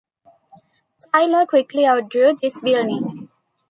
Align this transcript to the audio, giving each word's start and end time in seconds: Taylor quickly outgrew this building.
Taylor 1.13 1.45
quickly 1.45 1.85
outgrew 1.85 2.35
this 2.35 2.59
building. 2.61 3.29